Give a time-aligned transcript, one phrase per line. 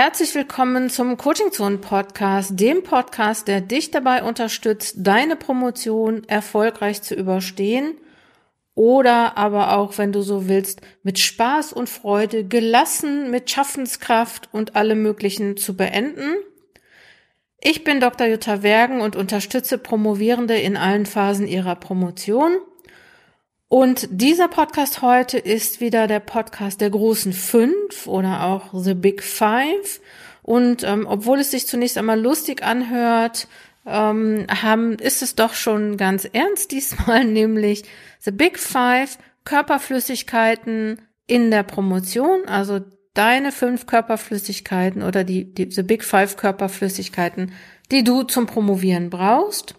[0.00, 7.02] Herzlich willkommen zum Coaching Zone Podcast, dem Podcast, der dich dabei unterstützt, deine Promotion erfolgreich
[7.02, 7.96] zu überstehen
[8.76, 14.76] oder aber auch, wenn du so willst, mit Spaß und Freude, gelassen, mit Schaffenskraft und
[14.76, 16.36] allem Möglichen zu beenden.
[17.60, 18.28] Ich bin Dr.
[18.28, 22.52] Jutta Wergen und unterstütze Promovierende in allen Phasen ihrer Promotion.
[23.68, 29.22] Und dieser Podcast heute ist wieder der Podcast der großen fünf oder auch The Big
[29.22, 30.00] Five.
[30.42, 33.46] Und ähm, obwohl es sich zunächst einmal lustig anhört,
[33.84, 37.84] ähm, haben, ist es doch schon ganz ernst diesmal, nämlich
[38.20, 42.80] The Big Five Körperflüssigkeiten in der Promotion, also
[43.12, 47.52] deine fünf Körperflüssigkeiten oder die, die The Big Five Körperflüssigkeiten,
[47.90, 49.74] die du zum Promovieren brauchst.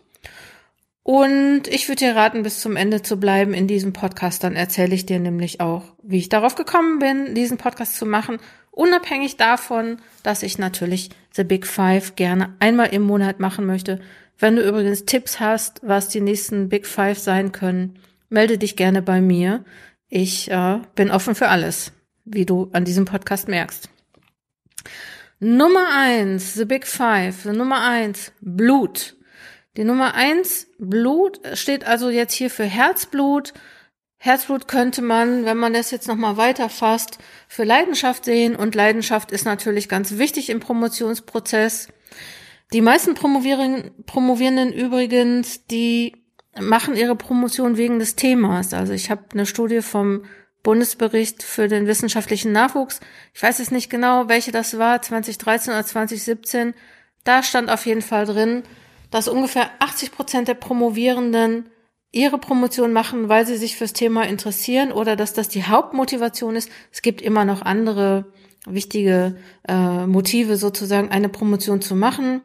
[1.10, 4.44] Und ich würde dir raten, bis zum Ende zu bleiben in diesem Podcast.
[4.44, 8.38] Dann erzähle ich dir nämlich auch, wie ich darauf gekommen bin, diesen Podcast zu machen.
[8.70, 14.00] Unabhängig davon, dass ich natürlich The Big Five gerne einmal im Monat machen möchte.
[14.38, 17.98] Wenn du übrigens Tipps hast, was die nächsten Big Five sein können,
[18.30, 19.66] melde dich gerne bei mir.
[20.10, 21.92] Ich äh, bin offen für alles,
[22.24, 23.90] wie du an diesem Podcast merkst.
[25.40, 27.46] Nummer eins, The Big Five.
[27.46, 29.16] Nummer eins, Blut.
[29.78, 33.54] Die Nummer eins, Blut, steht also jetzt hier für Herzblut.
[34.18, 38.56] Herzblut könnte man, wenn man das jetzt nochmal weiterfasst, für Leidenschaft sehen.
[38.56, 41.88] Und Leidenschaft ist natürlich ganz wichtig im Promotionsprozess.
[42.74, 46.24] Die meisten Promovierenden übrigens, die
[46.60, 48.74] machen ihre Promotion wegen des Themas.
[48.74, 50.26] Also ich habe eine Studie vom
[50.62, 53.00] Bundesbericht für den wissenschaftlichen Nachwuchs.
[53.34, 56.74] Ich weiß jetzt nicht genau, welche das war, 2013 oder 2017.
[57.24, 58.64] Da stand auf jeden Fall drin,
[59.12, 61.70] dass ungefähr 80 Prozent der Promovierenden
[62.12, 66.70] ihre Promotion machen, weil sie sich fürs Thema interessieren oder dass das die Hauptmotivation ist.
[66.92, 68.26] Es gibt immer noch andere
[68.66, 69.38] wichtige
[69.68, 72.42] äh, Motive sozusagen, eine Promotion zu machen.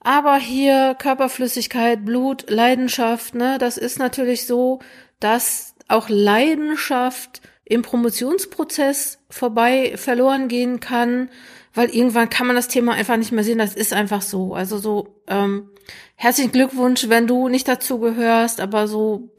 [0.00, 4.80] Aber hier Körperflüssigkeit, Blut, Leidenschaft, ne, das ist natürlich so,
[5.20, 11.28] dass auch Leidenschaft im Promotionsprozess vorbei verloren gehen kann
[11.74, 13.58] weil irgendwann kann man das Thema einfach nicht mehr sehen.
[13.58, 14.54] Das ist einfach so.
[14.54, 15.70] Also so ähm,
[16.14, 19.30] herzlichen Glückwunsch, wenn du nicht dazu gehörst, aber so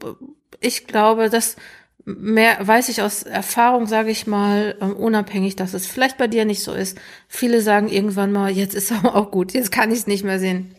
[0.60, 1.56] ich glaube, dass
[2.04, 6.44] mehr weiß ich aus Erfahrung, sage ich mal, ähm, unabhängig, dass es vielleicht bei dir
[6.44, 6.98] nicht so ist.
[7.28, 10.38] Viele sagen irgendwann mal, jetzt ist aber auch gut, jetzt kann ich es nicht mehr
[10.38, 10.74] sehen.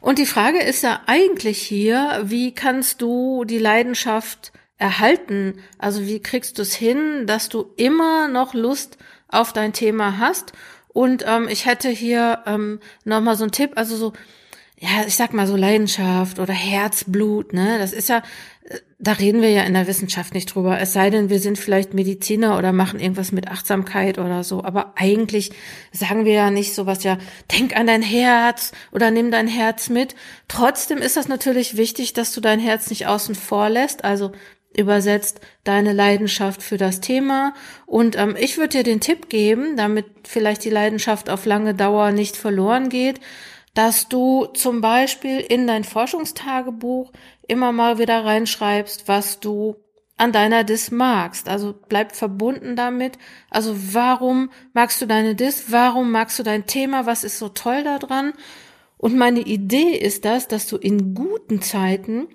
[0.00, 5.60] Und die Frage ist ja eigentlich hier, wie kannst du die Leidenschaft erhalten?
[5.78, 10.52] Also wie kriegst du es hin, dass du immer noch Lust auf dein Thema hast.
[10.94, 14.12] Und ähm, ich hätte hier ähm, nochmal so einen Tipp, also so,
[14.78, 17.78] ja, ich sag mal so Leidenschaft oder Herzblut, ne?
[17.78, 18.18] Das ist ja,
[18.62, 20.78] äh, da reden wir ja in der Wissenschaft nicht drüber.
[20.78, 24.62] Es sei denn, wir sind vielleicht Mediziner oder machen irgendwas mit Achtsamkeit oder so.
[24.62, 25.50] Aber eigentlich
[25.90, 27.18] sagen wir ja nicht sowas, ja,
[27.50, 30.14] denk an dein Herz oder nimm dein Herz mit.
[30.46, 34.04] Trotzdem ist das natürlich wichtig, dass du dein Herz nicht außen vor lässt.
[34.04, 34.30] Also
[34.76, 37.54] übersetzt deine Leidenschaft für das Thema.
[37.86, 42.10] Und ähm, ich würde dir den Tipp geben, damit vielleicht die Leidenschaft auf lange Dauer
[42.10, 43.20] nicht verloren geht,
[43.74, 47.12] dass du zum Beispiel in dein Forschungstagebuch
[47.48, 49.76] immer mal wieder reinschreibst, was du
[50.16, 51.48] an deiner Dis magst.
[51.48, 53.18] Also bleib verbunden damit.
[53.50, 55.72] Also warum magst du deine Dis?
[55.72, 57.06] Warum magst du dein Thema?
[57.06, 58.32] Was ist so toll daran?
[58.96, 62.28] Und meine Idee ist das, dass du in guten Zeiten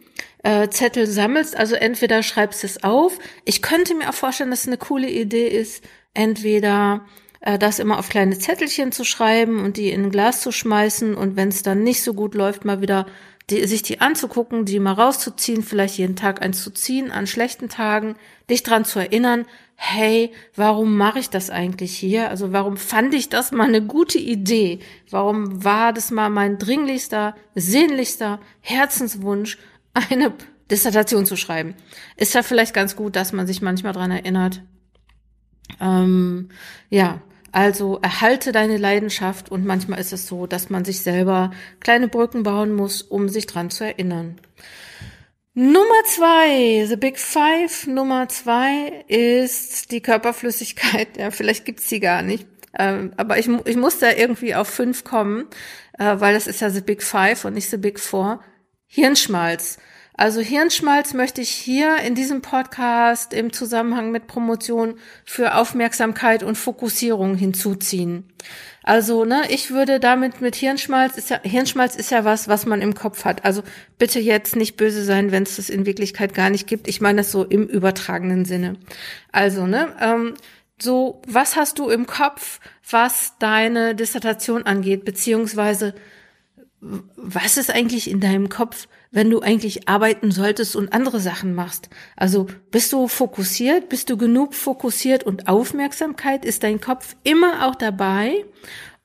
[0.43, 1.55] äh, Zettel sammelst.
[1.55, 3.17] Also entweder schreibst es auf.
[3.45, 5.83] Ich könnte mir auch vorstellen, dass es eine coole Idee ist,
[6.13, 7.05] entweder
[7.41, 11.15] äh, das immer auf kleine Zettelchen zu schreiben und die in ein Glas zu schmeißen
[11.15, 13.05] und wenn es dann nicht so gut läuft, mal wieder
[13.49, 17.67] die, sich die anzugucken, die mal rauszuziehen, vielleicht jeden Tag eins zu ziehen an schlechten
[17.67, 18.15] Tagen,
[18.49, 19.45] dich dran zu erinnern,
[19.75, 22.29] hey, warum mache ich das eigentlich hier?
[22.29, 24.79] Also warum fand ich das mal eine gute Idee?
[25.09, 29.57] Warum war das mal mein dringlichster, sehnlichster Herzenswunsch?
[29.93, 30.33] Eine
[30.69, 31.75] Dissertation zu schreiben.
[32.15, 34.61] Ist ja vielleicht ganz gut, dass man sich manchmal dran erinnert.
[35.79, 36.49] Ähm,
[36.89, 37.21] ja,
[37.51, 42.43] also erhalte deine Leidenschaft und manchmal ist es so, dass man sich selber kleine Brücken
[42.43, 44.39] bauen muss, um sich dran zu erinnern.
[45.55, 47.87] Nummer zwei, The Big Five.
[47.87, 51.17] Nummer zwei ist die Körperflüssigkeit.
[51.17, 52.47] Ja, vielleicht gibt's die gar nicht.
[52.77, 55.47] Ähm, aber ich, ich muss da irgendwie auf fünf kommen,
[55.97, 58.41] äh, weil das ist ja The Big Five und nicht The Big Four.
[58.91, 59.77] Hirnschmalz.
[60.15, 66.57] Also Hirnschmalz möchte ich hier in diesem Podcast im Zusammenhang mit Promotion für Aufmerksamkeit und
[66.57, 68.27] Fokussierung hinzuziehen.
[68.83, 72.81] Also, ne, ich würde damit mit Hirnschmalz ist ja Hirnschmalz ist ja was, was man
[72.81, 73.45] im Kopf hat.
[73.45, 73.61] Also
[73.99, 76.87] bitte jetzt nicht böse sein, wenn es das in Wirklichkeit gar nicht gibt.
[76.87, 78.75] Ich meine das so im übertragenen Sinne.
[79.31, 80.33] Also, ne, ähm,
[80.81, 82.59] so, was hast du im Kopf,
[82.89, 85.93] was deine Dissertation angeht, beziehungsweise
[86.81, 91.89] was ist eigentlich in deinem Kopf, wenn du eigentlich arbeiten solltest und andere Sachen machst?
[92.15, 93.89] Also bist du fokussiert?
[93.89, 96.45] Bist du genug fokussiert und Aufmerksamkeit?
[96.45, 98.45] Ist dein Kopf immer auch dabei?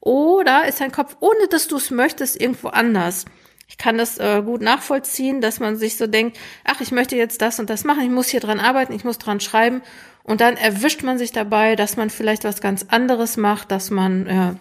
[0.00, 3.24] Oder ist dein Kopf, ohne dass du es möchtest, irgendwo anders?
[3.66, 7.40] Ich kann das äh, gut nachvollziehen, dass man sich so denkt, ach, ich möchte jetzt
[7.42, 9.82] das und das machen, ich muss hier dran arbeiten, ich muss dran schreiben.
[10.22, 14.26] Und dann erwischt man sich dabei, dass man vielleicht was ganz anderes macht, dass man
[14.26, 14.54] äh,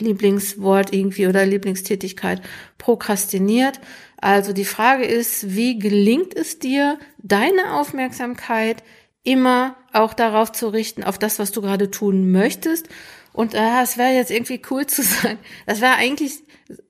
[0.00, 2.42] Lieblingswort irgendwie oder Lieblingstätigkeit
[2.78, 3.80] prokrastiniert.
[4.20, 8.82] Also die Frage ist, wie gelingt es dir, deine Aufmerksamkeit
[9.22, 12.88] immer auch darauf zu richten, auf das, was du gerade tun möchtest.
[13.32, 16.42] Und äh, es wäre jetzt irgendwie cool zu sagen, das wäre eigentlich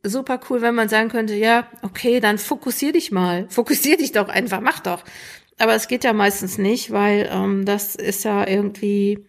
[0.02, 4.28] super cool, wenn man sagen könnte, ja, okay, dann fokussier dich mal, fokussier dich doch
[4.28, 5.04] einfach, mach doch.
[5.58, 9.26] Aber es geht ja meistens nicht, weil ähm, das ist ja irgendwie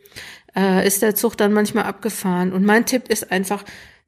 [0.60, 2.52] äh, ist der Zug dann manchmal abgefahren.
[2.52, 3.64] Und mein Tipp ist einfach,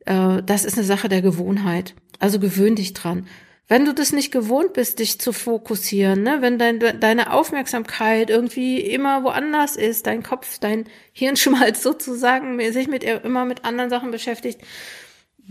[0.05, 1.95] äh, das ist eine Sache der Gewohnheit.
[2.19, 3.27] Also gewöhn dich dran.
[3.67, 8.81] Wenn du das nicht gewohnt bist, dich zu fokussieren, ne, wenn dein, deine Aufmerksamkeit irgendwie
[8.81, 14.59] immer woanders ist, dein Kopf, dein Hirnschmalz sozusagen sich mit immer mit anderen Sachen beschäftigt,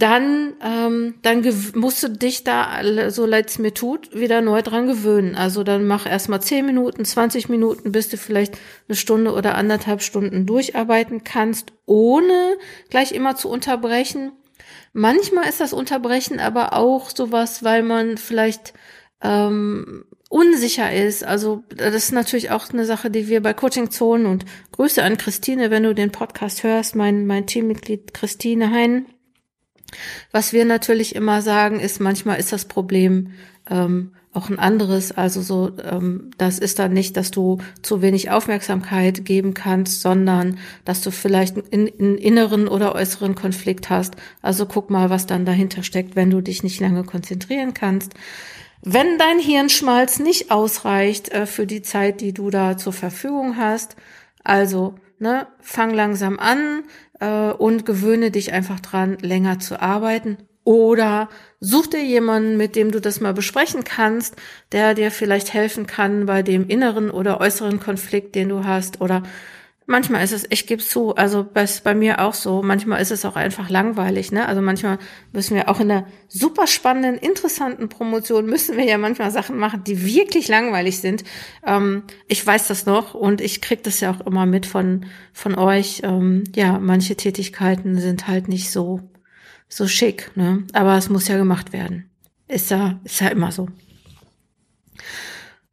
[0.03, 1.45] dann, ähm, dann
[1.75, 5.35] musst du dich da, so leid es mir tut, wieder neu dran gewöhnen.
[5.35, 8.57] Also dann mach erstmal zehn Minuten, 20 Minuten, bis du vielleicht
[8.89, 12.57] eine Stunde oder anderthalb Stunden durcharbeiten kannst, ohne
[12.89, 14.33] gleich immer zu unterbrechen.
[14.93, 18.73] Manchmal ist das Unterbrechen aber auch sowas, weil man vielleicht
[19.23, 21.25] ähm, unsicher ist.
[21.25, 25.19] Also das ist natürlich auch eine Sache, die wir bei Coaching Zonen und Grüße an
[25.19, 29.07] Christine, wenn du den Podcast hörst, mein, mein Teammitglied Christine Hein
[30.33, 33.33] was wir natürlich immer sagen, ist, manchmal ist das Problem
[33.69, 35.13] ähm, auch ein anderes.
[35.13, 40.59] Also so, ähm, das ist dann nicht, dass du zu wenig Aufmerksamkeit geben kannst, sondern
[40.85, 44.15] dass du vielleicht einen, einen inneren oder äußeren Konflikt hast.
[44.43, 48.15] Also guck mal, was dann dahinter steckt, wenn du dich nicht lange konzentrieren kannst.
[48.83, 53.97] Wenn dein Hirnschmalz nicht ausreicht äh, für die Zeit, die du da zur Verfügung hast,
[54.43, 56.85] also ne, fang langsam an,
[57.21, 60.39] äh, und gewöhne dich einfach dran, länger zu arbeiten.
[60.65, 61.29] Oder
[61.59, 64.37] such dir jemanden, mit dem du das mal besprechen kannst,
[64.73, 69.01] der dir vielleicht helfen kann bei dem inneren oder äußeren Konflikt, den du hast.
[69.01, 69.23] Oder
[69.91, 73.25] manchmal ist es, ich gebe zu, also bei, bei mir auch so, manchmal ist es
[73.25, 74.47] auch einfach langweilig, ne?
[74.47, 74.99] Also manchmal
[75.33, 79.85] müssen wir auch in der super spannenden, interessanten Promotion müssen wir ja manchmal Sachen machen,
[79.85, 81.25] die wirklich langweilig sind.
[81.67, 85.57] Ähm, ich weiß das noch und ich krieg das ja auch immer mit von, von
[85.57, 86.01] euch.
[86.05, 89.01] Ähm, ja, manche Tätigkeiten sind halt nicht so,
[89.69, 90.65] so schick, ne?
[90.73, 92.09] Aber es muss ja gemacht werden.
[92.47, 93.69] Ist ja, ist ja immer so.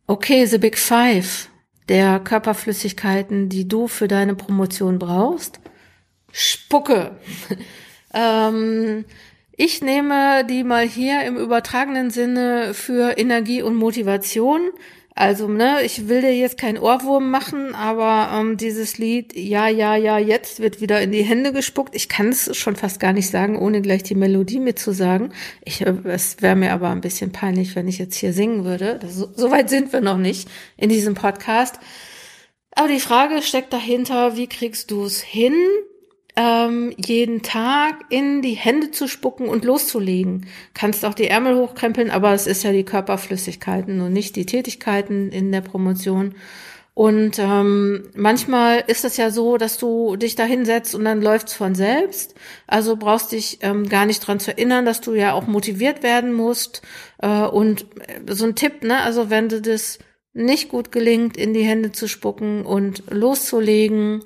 [0.08, 1.50] Okay, the big five
[1.90, 5.60] der Körperflüssigkeiten, die du für deine Promotion brauchst.
[6.32, 7.18] Spucke.
[8.14, 9.06] ähm,
[9.56, 14.70] ich nehme die mal hier im übertragenen Sinne für Energie und Motivation.
[15.20, 19.96] Also, ne, ich will dir jetzt kein Ohrwurm machen, aber ähm, dieses Lied, ja, ja,
[19.96, 21.96] ja, jetzt wird wieder in die Hände gespuckt.
[21.96, 25.34] Ich kann es schon fast gar nicht sagen, ohne gleich die Melodie mitzusagen.
[25.66, 29.00] Ich, äh, es wäre mir aber ein bisschen peinlich, wenn ich jetzt hier singen würde.
[29.02, 30.48] Das, so, so weit sind wir noch nicht
[30.78, 31.80] in diesem Podcast.
[32.76, 35.56] Aber die Frage steckt dahinter, wie kriegst du es hin,
[36.38, 40.46] ähm, jeden Tag in die Hände zu spucken und loszulegen.
[40.76, 45.32] Kannst auch die Ärmel hochkrempeln, aber es ist ja die Körperflüssigkeiten und nicht die Tätigkeiten
[45.32, 46.36] in der Promotion.
[46.94, 51.54] Und ähm, manchmal ist es ja so, dass du dich da hinsetzt und dann läuft's
[51.54, 52.36] von selbst.
[52.68, 56.34] Also brauchst dich ähm, gar nicht dran zu erinnern, dass du ja auch motiviert werden
[56.34, 56.84] musst.
[57.20, 57.88] Äh, und
[58.28, 59.02] so ein Tipp, ne?
[59.02, 60.00] Also wenn du das
[60.34, 64.24] nicht gut gelingt, in die Hände zu spucken und loszulegen,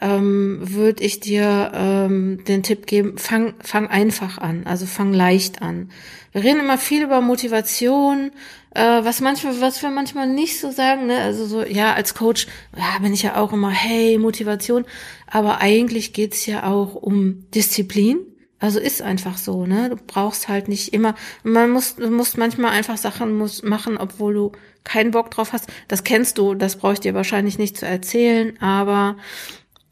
[0.00, 5.62] ähm, würde ich dir ähm, den Tipp geben, fang, fang einfach an, also fang leicht
[5.62, 5.90] an.
[6.32, 8.30] Wir reden immer viel über Motivation,
[8.74, 11.18] äh, was manchmal, was wir manchmal nicht so sagen, ne?
[11.18, 14.84] Also so, ja, als Coach ja, bin ich ja auch immer, hey, Motivation,
[15.26, 18.18] aber eigentlich geht's ja auch um Disziplin.
[18.60, 19.88] Also ist einfach so, ne?
[19.88, 21.14] Du brauchst halt nicht immer,
[21.44, 24.52] man muss, du musst manchmal einfach Sachen muss machen, obwohl du
[24.84, 25.68] keinen Bock drauf hast.
[25.86, 29.16] Das kennst du, das brauche ich dir wahrscheinlich nicht zu erzählen, aber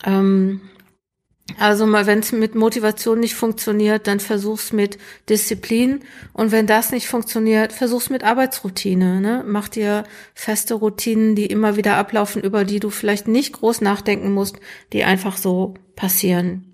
[0.04, 0.60] ähm,
[1.58, 4.98] also mal, wenn es mit Motivation nicht funktioniert, dann versuch's mit
[5.28, 6.00] Disziplin.
[6.32, 9.20] Und wenn das nicht funktioniert, versuch's mit Arbeitsroutine.
[9.20, 9.44] Ne?
[9.46, 14.32] Mach dir feste Routinen, die immer wieder ablaufen, über die du vielleicht nicht groß nachdenken
[14.32, 14.56] musst,
[14.92, 16.72] die einfach so passieren.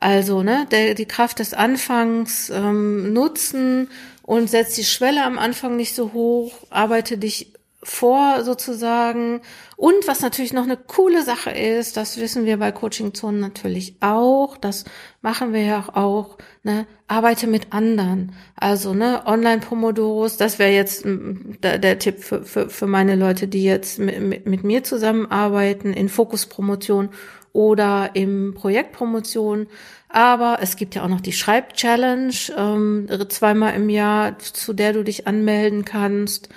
[0.00, 3.88] Also, ne, der, die Kraft des Anfangs ähm, nutzen
[4.22, 9.40] und setz die Schwelle am Anfang nicht so hoch, arbeite dich vor sozusagen.
[9.76, 13.96] Und was natürlich noch eine coole Sache ist, das wissen wir bei Coaching Zonen natürlich
[14.00, 14.84] auch, das
[15.22, 18.32] machen wir ja auch, ne, arbeite mit anderen.
[18.56, 23.62] Also, ne, Online-Pomodoros, das wäre jetzt der, der, Tipp für, für, für meine Leute, die
[23.62, 27.10] jetzt mit, mit, mit mir zusammenarbeiten in Fokuspromotion
[27.52, 29.68] oder im Projektpromotion.
[30.08, 35.04] Aber es gibt ja auch noch die Schreib-Challenge, ähm, zweimal im Jahr, zu der du
[35.04, 36.48] dich anmelden kannst.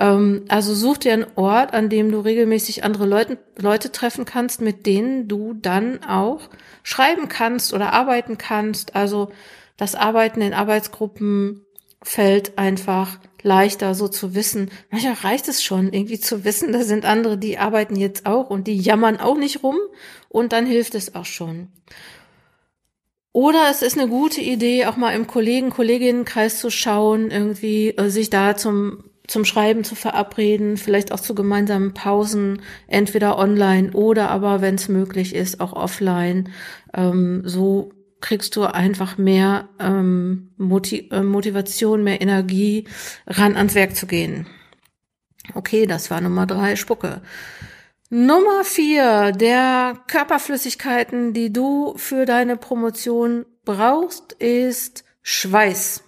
[0.00, 4.60] Ähm, also such dir einen Ort, an dem du regelmäßig andere Leute, Leute treffen kannst,
[4.60, 6.48] mit denen du dann auch
[6.82, 8.96] schreiben kannst oder arbeiten kannst.
[8.96, 9.30] Also
[9.76, 11.66] das Arbeiten in Arbeitsgruppen
[12.02, 14.70] fällt einfach leichter, so zu wissen.
[14.90, 18.66] Manchmal reicht es schon, irgendwie zu wissen, da sind andere, die arbeiten jetzt auch und
[18.66, 19.76] die jammern auch nicht rum
[20.28, 21.68] und dann hilft es auch schon.
[23.32, 28.10] Oder es ist eine gute Idee, auch mal im Kollegen, Kolleginnenkreis zu schauen, irgendwie äh,
[28.10, 34.28] sich da zum zum Schreiben zu verabreden, vielleicht auch zu gemeinsamen Pausen, entweder online oder
[34.28, 36.48] aber, wenn es möglich ist, auch offline.
[36.92, 42.88] Ähm, so kriegst du einfach mehr ähm, Motiv äh, Motivation, mehr Energie,
[43.28, 44.46] ran ans Werk zu gehen.
[45.54, 47.22] Okay, das war Nummer drei, Spucke.
[48.08, 56.02] Nummer vier, der Körperflüssigkeiten, die du für deine Promotion brauchst, ist Schweiß.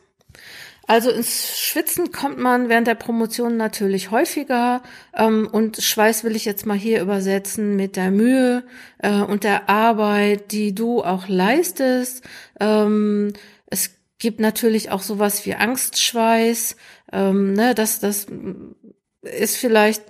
[0.93, 4.83] Also ins Schwitzen kommt man während der Promotion natürlich häufiger
[5.17, 8.63] ähm, und Schweiß will ich jetzt mal hier übersetzen mit der Mühe
[8.99, 12.23] äh, und der Arbeit, die du auch leistest.
[12.61, 13.33] Ähm,
[13.69, 16.77] es gibt natürlich auch sowas wie Angstschweiß.
[17.11, 18.27] Ähm, ne, das, das
[19.23, 20.03] ist vielleicht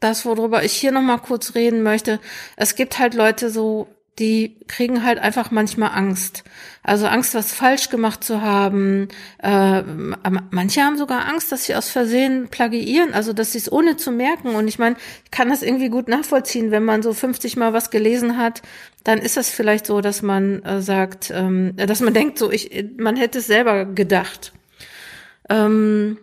[0.00, 2.18] das, worüber ich hier nochmal kurz reden möchte.
[2.56, 3.88] Es gibt halt Leute so,
[4.18, 6.44] die kriegen halt einfach manchmal Angst.
[6.82, 9.08] Also Angst, was falsch gemacht zu haben.
[9.42, 9.82] Äh,
[10.50, 14.10] manche haben sogar Angst, dass sie aus Versehen plagiieren, also dass sie es ohne zu
[14.10, 14.54] merken.
[14.54, 17.90] Und ich meine, ich kann das irgendwie gut nachvollziehen, wenn man so 50 Mal was
[17.90, 18.62] gelesen hat,
[19.04, 22.86] dann ist das vielleicht so, dass man äh, sagt, ähm, dass man denkt, so ich,
[22.96, 24.52] man hätte es selber gedacht.
[25.48, 26.18] Ähm,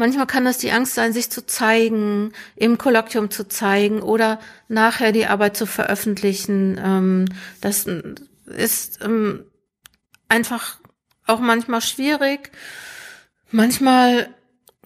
[0.00, 5.12] Manchmal kann das die Angst sein, sich zu zeigen, im Kolloquium zu zeigen oder nachher
[5.12, 6.80] die Arbeit zu veröffentlichen.
[6.82, 7.26] Ähm,
[7.60, 7.86] das
[8.46, 9.44] ist ähm,
[10.26, 10.78] einfach
[11.26, 12.50] auch manchmal schwierig.
[13.50, 14.34] Manchmal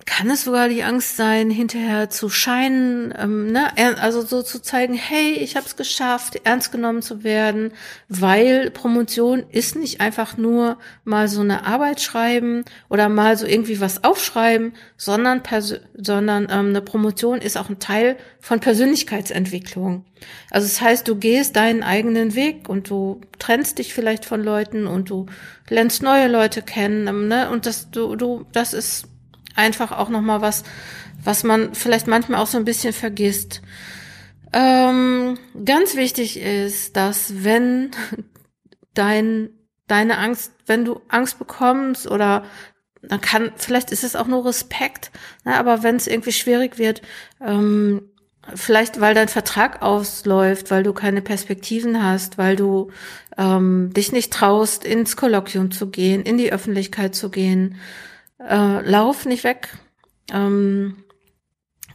[0.07, 3.71] kann es sogar die Angst sein, hinterher zu scheinen, ähm, ne?
[4.01, 7.73] also so zu zeigen, hey, ich habe es geschafft, ernst genommen zu werden,
[8.09, 13.81] weil Promotion ist nicht einfach nur mal so eine Arbeit schreiben oder mal so irgendwie
[13.81, 15.43] was aufschreiben, sondern,
[15.97, 20.05] sondern ähm, eine Promotion ist auch ein Teil von Persönlichkeitsentwicklung.
[20.51, 24.87] Also das heißt, du gehst deinen eigenen Weg und du trennst dich vielleicht von Leuten
[24.87, 25.27] und du
[25.69, 27.51] lernst neue Leute kennen, ähm, ne?
[27.51, 29.09] Und das du du das ist
[29.55, 30.65] einfach auch noch mal was,
[31.23, 33.63] was man vielleicht manchmal auch so ein bisschen vergisst.
[34.53, 37.91] Ähm, ganz wichtig ist, dass wenn
[38.95, 39.51] dein
[39.87, 42.45] deine Angst, wenn du Angst bekommst oder
[43.03, 45.11] dann kann, vielleicht ist es auch nur Respekt,
[45.45, 47.03] ne, aber wenn es irgendwie schwierig wird,
[47.41, 48.03] ähm,
[48.55, 52.91] vielleicht weil dein Vertrag ausläuft, weil du keine Perspektiven hast, weil du
[53.37, 57.77] ähm, dich nicht traust, ins Kolloquium zu gehen, in die Öffentlichkeit zu gehen,
[58.39, 59.77] äh, lauf nicht weg.
[60.33, 61.05] Ähm,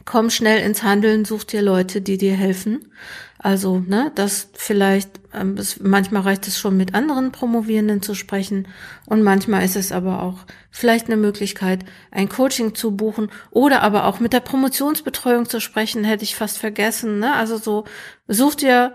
[0.04, 2.92] komm schnell ins Handeln, such dir Leute, die dir helfen.
[3.38, 8.68] Also, ne, das vielleicht, ähm, das, manchmal reicht es schon mit anderen Promovierenden zu sprechen
[9.06, 14.04] und manchmal ist es aber auch vielleicht eine Möglichkeit, ein Coaching zu buchen oder aber
[14.04, 17.34] auch mit der Promotionsbetreuung zu sprechen, hätte ich fast vergessen, ne?
[17.34, 17.84] Also so,
[18.28, 18.94] such dir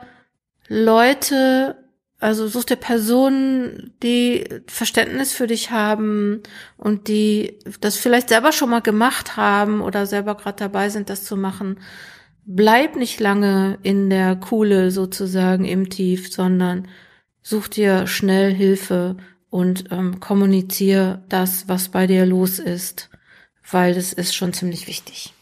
[0.68, 1.85] Leute,
[2.20, 6.42] also such dir Personen, die Verständnis für dich haben
[6.78, 11.24] und die das vielleicht selber schon mal gemacht haben oder selber gerade dabei sind, das
[11.24, 11.80] zu machen.
[12.46, 16.88] Bleib nicht lange in der Kuhle sozusagen im Tief, sondern
[17.42, 19.18] such dir schnell Hilfe
[19.50, 23.10] und ähm, kommunizier das, was bei dir los ist,
[23.70, 25.34] weil das ist schon ziemlich wichtig.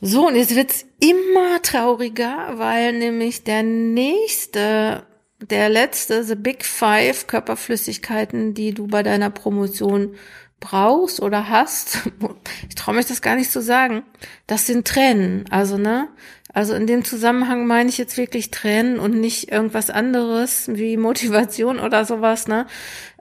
[0.00, 5.04] So, und jetzt wird's immer trauriger, weil nämlich der nächste
[5.50, 10.14] der letzte, the big five Körperflüssigkeiten, die du bei deiner Promotion
[10.60, 12.08] brauchst oder hast,
[12.68, 14.04] ich traue mich das gar nicht zu sagen,
[14.46, 15.44] das sind Tränen.
[15.50, 16.08] Also, ne?
[16.54, 21.80] Also in dem Zusammenhang meine ich jetzt wirklich Tränen und nicht irgendwas anderes wie Motivation
[21.80, 22.66] oder sowas, ne?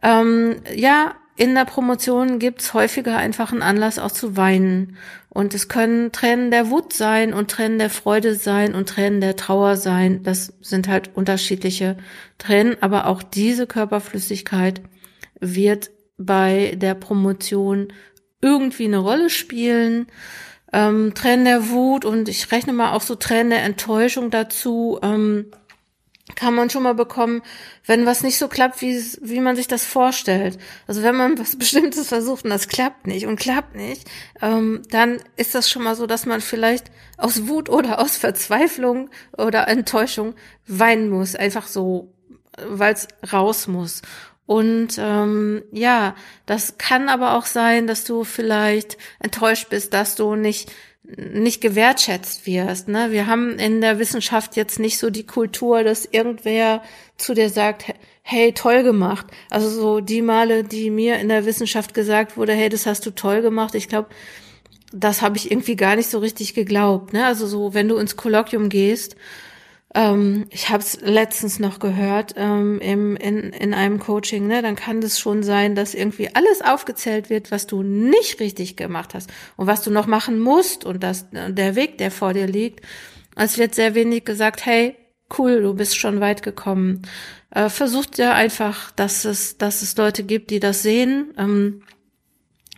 [0.01, 4.97] Ähm, ja, in der Promotion gibt's häufiger einfach einen Anlass auch zu weinen.
[5.27, 9.35] Und es können Tränen der Wut sein und Tränen der Freude sein und Tränen der
[9.35, 10.21] Trauer sein.
[10.21, 11.97] Das sind halt unterschiedliche
[12.37, 14.83] Tränen, aber auch diese Körperflüssigkeit
[15.39, 17.87] wird bei der Promotion
[18.43, 20.05] irgendwie eine Rolle spielen.
[20.71, 24.99] ähm, Tränen der Wut und ich rechne mal auch so Tränen der Enttäuschung dazu.
[25.01, 25.47] Ähm,
[26.35, 27.41] kann man schon mal bekommen,
[27.85, 30.57] wenn was nicht so klappt, wie, man sich das vorstellt.
[30.87, 34.09] Also wenn man was Bestimmtes versucht und das klappt nicht und klappt nicht,
[34.41, 39.09] ähm, dann ist das schon mal so, dass man vielleicht aus Wut oder aus Verzweiflung
[39.37, 40.35] oder Enttäuschung
[40.67, 41.35] weinen muss.
[41.35, 42.13] Einfach so,
[42.67, 44.01] weil es raus muss.
[44.45, 46.13] Und ähm, ja,
[46.45, 50.69] das kann aber auch sein, dass du vielleicht enttäuscht bist, dass du nicht
[51.17, 52.87] nicht gewertschätzt wirst.
[52.87, 53.11] Ne?
[53.11, 56.81] Wir haben in der Wissenschaft jetzt nicht so die Kultur, dass irgendwer
[57.17, 59.27] zu dir sagt, hey, toll gemacht.
[59.49, 63.11] Also so die Male, die mir in der Wissenschaft gesagt wurde, hey, das hast du
[63.11, 63.75] toll gemacht.
[63.75, 64.09] Ich glaube,
[64.93, 67.13] das habe ich irgendwie gar nicht so richtig geglaubt.
[67.13, 67.25] Ne?
[67.25, 69.15] Also so, wenn du ins Kolloquium gehst
[69.93, 74.75] ähm, ich habe es letztens noch gehört ähm, im, in, in einem Coaching, ne, dann
[74.75, 79.29] kann es schon sein, dass irgendwie alles aufgezählt wird, was du nicht richtig gemacht hast
[79.57, 82.85] und was du noch machen musst und das, der Weg, der vor dir liegt.
[83.35, 84.95] Es wird sehr wenig gesagt, hey,
[85.37, 87.01] cool, du bist schon weit gekommen.
[87.49, 91.33] Äh, versucht ja einfach, dass es, dass es Leute gibt, die das sehen.
[91.37, 91.83] Ähm,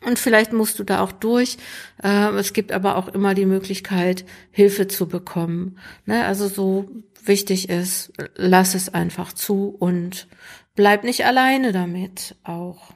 [0.06, 1.58] und vielleicht musst du da auch durch.
[2.02, 5.80] Äh, es gibt aber auch immer die Möglichkeit, Hilfe zu bekommen.
[6.06, 6.26] Ne?
[6.26, 6.90] Also so
[7.24, 10.28] wichtig ist, lass es einfach zu und
[10.76, 12.94] bleib nicht alleine damit auch.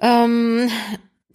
[0.00, 0.68] Ähm,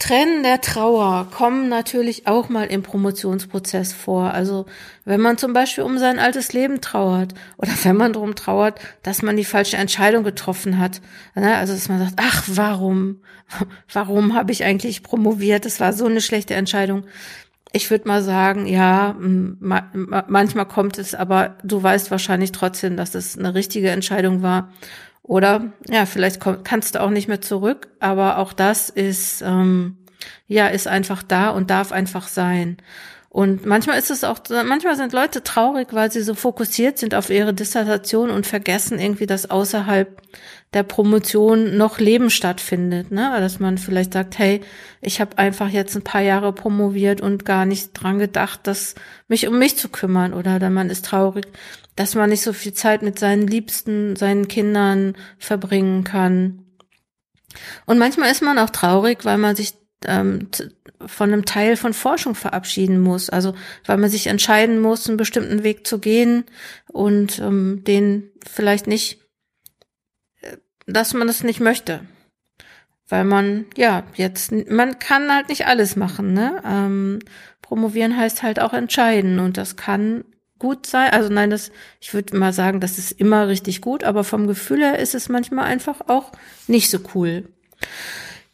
[0.02, 4.34] Tränen der Trauer kommen natürlich auch mal im Promotionsprozess vor.
[4.34, 4.66] Also
[5.06, 9.22] wenn man zum Beispiel um sein altes Leben trauert oder wenn man darum trauert, dass
[9.22, 11.02] man die falsche Entscheidung getroffen hat.
[11.36, 11.56] Ne?
[11.56, 13.22] Also dass man sagt, ach, warum,
[13.94, 15.66] warum habe ich eigentlich promoviert?
[15.66, 17.04] Das war so eine schlechte Entscheidung.
[17.72, 23.38] Ich würde mal sagen, ja, manchmal kommt es, aber du weißt wahrscheinlich trotzdem, dass es
[23.38, 24.72] eine richtige Entscheidung war.
[25.22, 29.98] Oder ja, vielleicht kannst du auch nicht mehr zurück, aber auch das ist ähm,
[30.48, 32.78] ja ist einfach da und darf einfach sein.
[33.34, 37.30] Und manchmal ist es auch, manchmal sind Leute traurig, weil sie so fokussiert sind auf
[37.30, 40.22] ihre Dissertation und vergessen irgendwie, dass außerhalb
[40.74, 43.34] der Promotion noch Leben stattfindet, ne?
[43.40, 44.60] Dass man vielleicht sagt, hey,
[45.00, 48.96] ich habe einfach jetzt ein paar Jahre promoviert und gar nicht dran gedacht, dass
[49.30, 50.34] mich um mich zu kümmern.
[50.34, 51.48] Oder dann man ist traurig,
[51.96, 56.66] dass man nicht so viel Zeit mit seinen Liebsten, seinen Kindern verbringen kann.
[57.86, 59.74] Und manchmal ist man auch traurig, weil man sich
[60.06, 60.48] ähm,
[61.06, 63.30] von einem Teil von Forschung verabschieden muss.
[63.30, 66.46] Also weil man sich entscheiden muss, einen bestimmten Weg zu gehen
[66.88, 69.20] und ähm, den vielleicht nicht,
[70.42, 72.02] äh, dass man es nicht möchte.
[73.08, 76.62] Weil man, ja, jetzt, man kann halt nicht alles machen, ne?
[76.66, 77.20] Ähm,
[77.62, 80.24] promovieren heißt halt auch entscheiden und das kann
[80.60, 81.12] gut sein.
[81.12, 84.80] Also nein, das, ich würde mal sagen, das ist immer richtig gut, aber vom Gefühl
[84.80, 86.32] her ist es manchmal einfach auch
[86.68, 87.50] nicht so cool.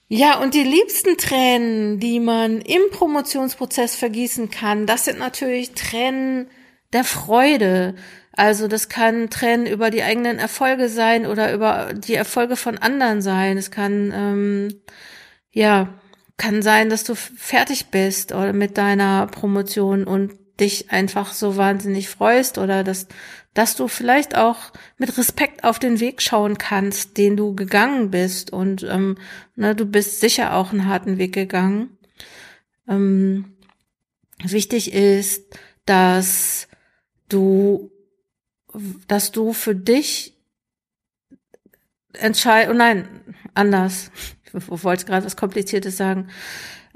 [0.10, 6.48] Ja, und die liebsten Tränen, die man im Promotionsprozess vergießen kann, das sind natürlich Tränen
[6.94, 7.96] der Freude.
[8.32, 13.22] Also das kann Tränen über die eigenen Erfolge sein oder über die Erfolge von anderen
[13.22, 13.58] sein.
[13.58, 14.82] Es kann ähm,
[15.52, 15.90] ja
[16.38, 22.10] kann sein, dass du fertig bist oder mit deiner Promotion und dich einfach so wahnsinnig
[22.10, 23.08] freust oder dass,
[23.54, 24.58] dass du vielleicht auch
[24.98, 29.18] mit Respekt auf den Weg schauen kannst, den du gegangen bist und ähm,
[29.56, 31.98] ne, du bist sicher auch einen harten Weg gegangen.
[32.88, 33.56] Ähm,
[34.44, 35.44] wichtig ist,
[35.86, 36.68] dass
[37.30, 37.92] du,
[39.08, 40.38] dass du für dich
[42.14, 43.08] entscheid, oh nein,
[43.54, 44.12] anders.
[44.54, 46.30] Ich wollte gerade was Kompliziertes sagen.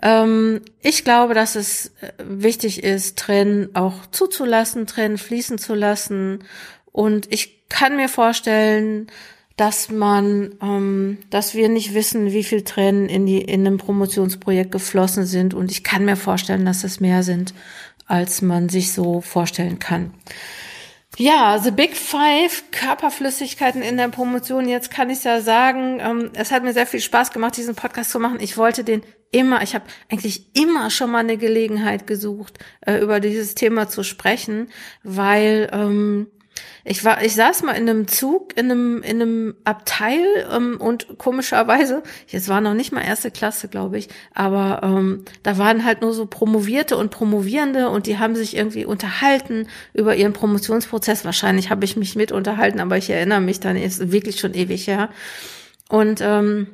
[0.01, 6.43] Ähm, ich glaube, dass es äh, wichtig ist, Tränen auch zuzulassen, Tränen fließen zu lassen.
[6.91, 9.07] Und ich kann mir vorstellen,
[9.57, 14.71] dass man, ähm, dass wir nicht wissen, wie viel Tränen in die in einem Promotionsprojekt
[14.71, 15.53] geflossen sind.
[15.53, 17.53] Und ich kann mir vorstellen, dass es mehr sind,
[18.07, 20.13] als man sich so vorstellen kann.
[21.17, 24.67] Ja, The Big Five Körperflüssigkeiten in der Promotion.
[24.67, 28.11] Jetzt kann ich ja sagen, ähm, es hat mir sehr viel Spaß gemacht, diesen Podcast
[28.11, 28.39] zu machen.
[28.39, 33.19] Ich wollte den immer, ich habe eigentlich immer schon mal eine Gelegenheit gesucht, äh, über
[33.19, 34.67] dieses Thema zu sprechen,
[35.03, 36.27] weil ähm,
[36.83, 40.19] ich war, ich saß mal in einem Zug, in einem, in einem Abteil
[40.51, 45.57] ähm, und komischerweise, jetzt war noch nicht mal erste Klasse, glaube ich, aber ähm, da
[45.57, 50.33] waren halt nur so Promovierte und Promovierende und die haben sich irgendwie unterhalten über ihren
[50.33, 51.23] Promotionsprozess.
[51.23, 54.87] Wahrscheinlich habe ich mich mit unterhalten, aber ich erinnere mich dann, ist wirklich schon ewig
[54.87, 55.09] her.
[55.87, 56.67] Und ähm,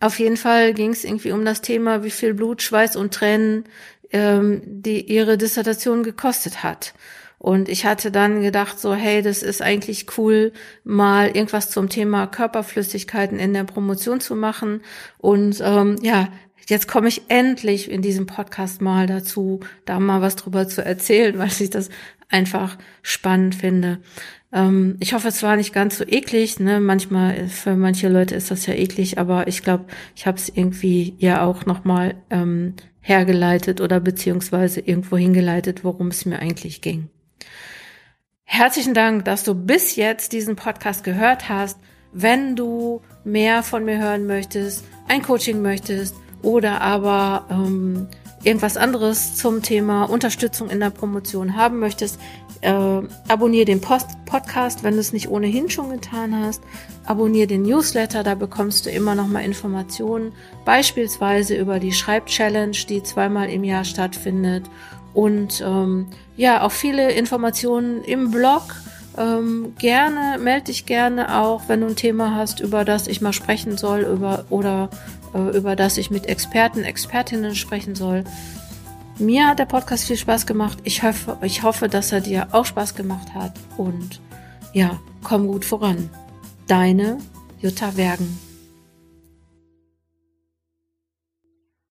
[0.00, 3.64] auf jeden Fall ging es irgendwie um das Thema, wie viel Blut, Schweiß und Tränen
[4.10, 6.94] ähm, die ihre Dissertation gekostet hat.
[7.38, 12.26] Und ich hatte dann gedacht, so, hey, das ist eigentlich cool, mal irgendwas zum Thema
[12.26, 14.80] Körperflüssigkeiten in der Promotion zu machen.
[15.18, 16.28] Und ähm, ja,
[16.66, 21.38] jetzt komme ich endlich in diesem Podcast mal dazu, da mal was drüber zu erzählen,
[21.38, 21.90] weil ich das
[22.28, 24.00] einfach spannend finde.
[24.52, 26.60] Ähm, ich hoffe, es war nicht ganz so eklig.
[26.60, 26.80] Ne?
[26.80, 31.14] Manchmal, für manche Leute ist das ja eklig, aber ich glaube, ich habe es irgendwie
[31.18, 37.08] ja auch nochmal ähm, hergeleitet oder beziehungsweise irgendwo hingeleitet, worum es mir eigentlich ging.
[38.44, 41.78] Herzlichen Dank, dass du bis jetzt diesen Podcast gehört hast.
[42.12, 48.08] Wenn du mehr von mir hören möchtest, ein Coaching möchtest oder aber ähm,
[48.44, 52.18] irgendwas anderes zum Thema Unterstützung in der Promotion haben möchtest,
[52.60, 52.72] äh,
[53.28, 56.62] abonniere den Post Podcast, wenn du es nicht ohnehin schon getan hast.
[57.04, 60.32] Abonniere den Newsletter, da bekommst du immer noch mal Informationen,
[60.64, 64.64] beispielsweise über die Schreibchallenge, die zweimal im Jahr stattfindet.
[65.14, 68.62] Und ähm, ja, auch viele Informationen im Blog.
[69.16, 73.32] Ähm, gerne, melde dich gerne auch, wenn du ein Thema hast, über das ich mal
[73.32, 74.90] sprechen soll, über oder
[75.34, 78.24] über das ich mit Experten, Expertinnen sprechen soll.
[79.18, 80.78] Mir hat der Podcast viel Spaß gemacht.
[80.84, 83.52] Ich hoffe, ich hoffe, dass er dir auch Spaß gemacht hat.
[83.76, 84.20] Und
[84.72, 86.10] ja, komm gut voran.
[86.66, 87.18] Deine
[87.60, 88.47] Jutta Wergen.